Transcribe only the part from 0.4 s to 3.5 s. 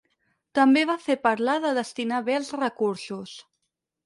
També va fer parlar de destinar bé els recursos.